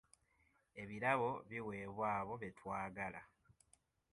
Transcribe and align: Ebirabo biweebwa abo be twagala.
Ebirabo 0.81 1.29
biweebwa 1.49 2.05
abo 2.19 2.33
be 2.41 2.49
twagala. 2.57 3.21